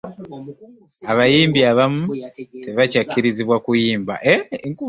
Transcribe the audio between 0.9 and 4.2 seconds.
abayimbi abamu ttebakyakirizibwa kuyimba.